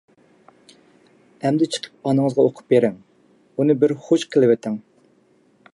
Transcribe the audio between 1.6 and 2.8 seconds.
چىقىپ ئانىڭىزغا ئوقۇپ